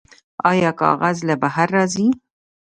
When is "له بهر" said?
1.27-1.67